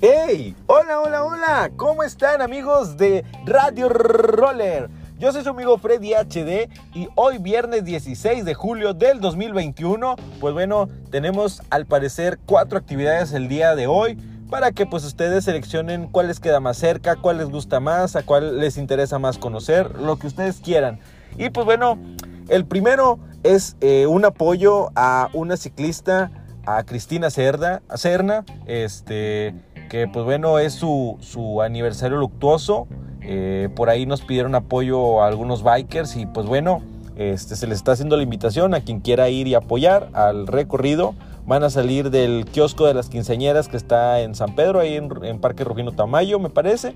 [0.00, 1.70] Hola, hola, hola.
[1.74, 4.88] ¿Cómo están amigos de Radio Roller?
[5.18, 10.54] Yo soy su amigo Freddy HD y hoy viernes 16 de julio del 2021, pues
[10.54, 14.14] bueno, tenemos al parecer cuatro actividades el día de hoy
[14.48, 18.22] para que pues ustedes seleccionen cuál les queda más cerca, cuál les gusta más, a
[18.22, 21.00] cuál les interesa más conocer, lo que ustedes quieran.
[21.36, 21.98] Y pues bueno,
[22.46, 26.30] el primero es eh, un apoyo a una ciclista,
[26.68, 29.54] a Cristina Cerda, Cerna, este,
[29.88, 32.86] que pues bueno es su, su aniversario luctuoso.
[33.22, 36.82] Eh, por ahí nos pidieron apoyo a algunos bikers y pues bueno,
[37.16, 41.14] este, se les está haciendo la invitación a quien quiera ir y apoyar al recorrido.
[41.46, 45.40] Van a salir del kiosco de las quinceañeras que está en San Pedro, ahí en,
[45.40, 46.94] Parque Rufino Tamayo, me parece.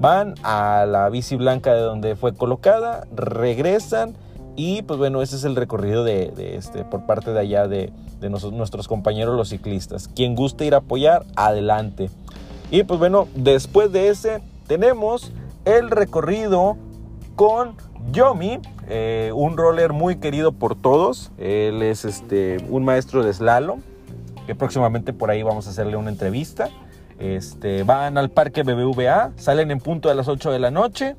[0.00, 4.14] Van a la bici blanca de donde fue colocada, regresan
[4.56, 8.30] y pues bueno, ese es el recorrido de, este, por parte de allá de, de
[8.30, 10.08] nuestros compañeros los ciclistas.
[10.08, 12.10] Quien guste ir a apoyar, adelante.
[12.70, 15.32] Y pues bueno, después de ese tenemos
[15.64, 16.76] el recorrido
[17.36, 17.76] con
[18.12, 21.32] Yomi, eh, un roller muy querido por todos.
[21.38, 23.80] Él es este, un maestro de slalom,
[24.46, 26.68] que próximamente por ahí vamos a hacerle una entrevista.
[27.18, 31.14] Este, van al parque BBVA, salen en punto a las 8 de la noche,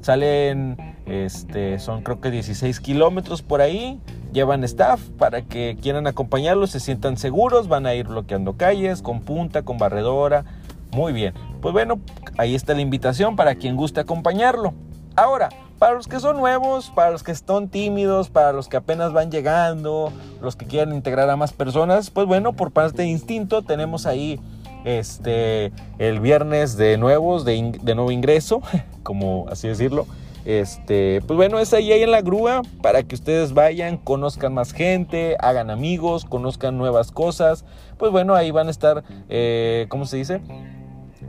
[0.00, 4.00] salen, este, son creo que 16 kilómetros por ahí,
[4.32, 9.20] llevan staff para que quieran acompañarlos, se sientan seguros, van a ir bloqueando calles con
[9.20, 10.44] punta, con barredora,
[10.92, 11.34] muy bien.
[11.60, 12.00] Pues bueno,
[12.38, 14.74] ahí está la invitación para quien guste acompañarlo.
[15.16, 19.12] Ahora, para los que son nuevos, para los que están tímidos, para los que apenas
[19.12, 23.62] van llegando, los que quieren integrar a más personas, pues bueno, por parte de Instinto
[23.62, 24.40] tenemos ahí
[24.84, 28.62] este el viernes de nuevos, de, de nuevo ingreso,
[29.02, 30.06] como así decirlo.
[30.44, 34.72] Este, pues bueno, es ahí, ahí en la grúa para que ustedes vayan, conozcan más
[34.72, 37.64] gente, hagan amigos, conozcan nuevas cosas.
[37.96, 40.40] Pues bueno, ahí van a estar, eh, ¿cómo se dice?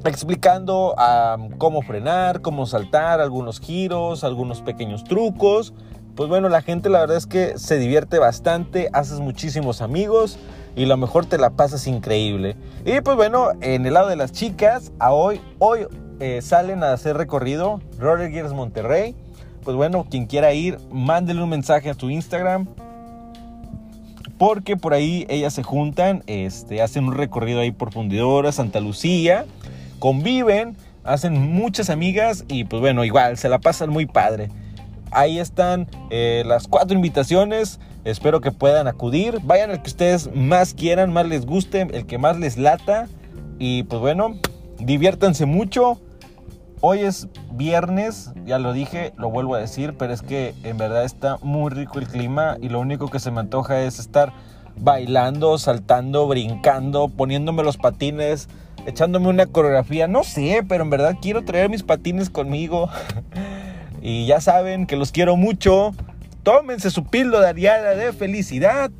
[0.10, 0.96] Explicando
[1.58, 5.74] cómo frenar, cómo saltar, algunos giros, algunos pequeños trucos.
[6.16, 10.38] Pues bueno, la gente la verdad es que se divierte bastante, haces muchísimos amigos
[10.76, 12.56] y lo mejor te la pasas increíble.
[12.86, 15.88] Y pues bueno, en el lado de las chicas, a hoy, hoy
[16.20, 19.16] eh, salen a hacer recorrido Roller Gears Monterrey.
[19.64, 22.68] Pues bueno, quien quiera ir, mándele un mensaje a su Instagram.
[24.38, 29.46] Porque por ahí ellas se juntan, este, hacen un recorrido ahí por Fundidora, Santa Lucía
[30.04, 30.76] conviven,
[31.06, 34.50] hacen muchas amigas y pues bueno, igual se la pasan muy padre.
[35.12, 37.80] Ahí están eh, las cuatro invitaciones.
[38.04, 39.40] Espero que puedan acudir.
[39.44, 43.08] Vayan al que ustedes más quieran, más les guste, el que más les lata.
[43.60, 44.36] Y pues bueno,
[44.78, 46.02] diviértanse mucho.
[46.82, 51.06] Hoy es viernes, ya lo dije, lo vuelvo a decir, pero es que en verdad
[51.06, 54.34] está muy rico el clima y lo único que se me antoja es estar
[54.78, 58.50] bailando, saltando, brincando, poniéndome los patines,
[58.86, 60.08] echándome una coreografía.
[60.08, 62.90] No sé, pero en verdad quiero traer mis patines conmigo.
[64.02, 65.94] y ya saben que los quiero mucho.
[66.44, 68.92] Tómense su píldora diaria de felicidad.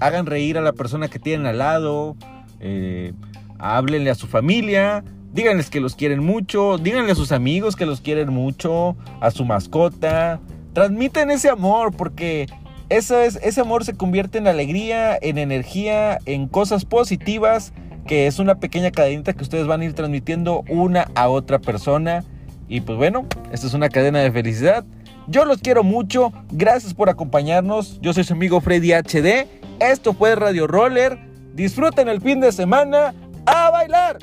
[0.00, 2.16] Hagan reír a la persona que tienen al lado.
[2.60, 3.12] Eh,
[3.58, 5.04] háblenle a su familia.
[5.32, 6.78] Díganles que los quieren mucho.
[6.78, 8.96] Díganle a sus amigos que los quieren mucho.
[9.20, 10.40] A su mascota.
[10.72, 12.46] Transmiten ese amor porque
[12.88, 17.72] eso es, ese amor se convierte en alegría, en energía, en cosas positivas
[18.06, 22.24] que es una pequeña cadenita que ustedes van a ir transmitiendo una a otra persona.
[22.68, 24.84] Y pues bueno, esta es una cadena de felicidad.
[25.26, 28.00] Yo los quiero mucho, gracias por acompañarnos.
[28.00, 29.46] Yo soy su amigo Freddy HD.
[29.80, 31.18] Esto fue Radio Roller.
[31.54, 33.14] Disfruten el fin de semana.
[33.46, 34.18] ¡A bailar!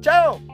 [0.00, 0.51] ¡Chao!